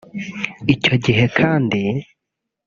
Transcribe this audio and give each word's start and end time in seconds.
Icyo 0.73 0.95
gihe 1.03 1.23
kandi 1.37 1.79